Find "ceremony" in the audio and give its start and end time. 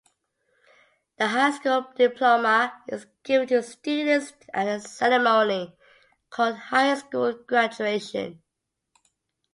4.79-5.77